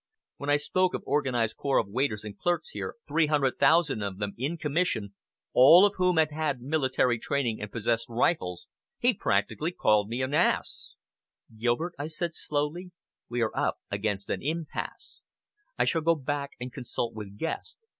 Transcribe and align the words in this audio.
When 0.37 0.49
I 0.49 0.57
spoke 0.57 0.95
of 0.95 1.03
organized 1.05 1.57
corps 1.57 1.77
of 1.77 1.87
waiters 1.87 2.23
and 2.23 2.35
clerks 2.35 2.69
here, 2.71 2.95
300,000 3.07 4.01
of 4.01 4.17
them, 4.17 4.33
in 4.35 4.57
commission, 4.57 5.13
all 5.53 5.85
of 5.85 5.93
whom 5.97 6.17
had 6.17 6.31
had 6.31 6.59
military 6.59 7.19
training 7.19 7.61
and 7.61 7.71
possessed 7.71 8.09
rifles, 8.09 8.65
he 8.97 9.13
practically 9.13 9.71
called 9.71 10.09
me 10.09 10.23
an 10.23 10.33
ass." 10.33 10.95
"Gilbert," 11.55 11.93
I 11.99 12.07
said 12.07 12.33
slowly, 12.33 12.89
"we 13.29 13.41
are 13.43 13.55
up 13.55 13.77
against 13.91 14.31
an 14.31 14.41
impasse. 14.41 15.21
I 15.77 15.85
shall 15.85 16.01
go 16.01 16.15
back 16.15 16.53
and 16.59 16.73
consult 16.73 17.13
with 17.13 17.37
Guest. 17.37 17.77